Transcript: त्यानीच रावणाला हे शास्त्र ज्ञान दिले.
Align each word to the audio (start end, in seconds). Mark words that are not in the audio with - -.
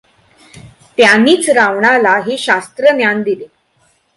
त्यानीच 0.97 1.49
रावणाला 1.49 2.17
हे 2.17 2.37
शास्त्र 2.37 2.95
ज्ञान 2.95 3.21
दिले. 3.21 3.45